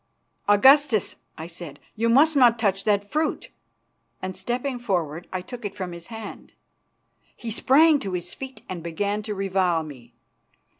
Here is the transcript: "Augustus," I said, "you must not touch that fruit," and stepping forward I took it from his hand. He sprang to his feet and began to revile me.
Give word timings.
"Augustus," 0.49 1.15
I 1.37 1.45
said, 1.45 1.79
"you 1.95 2.09
must 2.09 2.35
not 2.35 2.57
touch 2.57 2.85
that 2.85 3.11
fruit," 3.11 3.51
and 4.19 4.35
stepping 4.35 4.79
forward 4.79 5.27
I 5.31 5.41
took 5.41 5.63
it 5.63 5.75
from 5.75 5.91
his 5.91 6.07
hand. 6.07 6.53
He 7.35 7.51
sprang 7.51 7.99
to 7.99 8.13
his 8.13 8.33
feet 8.33 8.63
and 8.67 8.81
began 8.81 9.21
to 9.21 9.35
revile 9.35 9.83
me. 9.83 10.15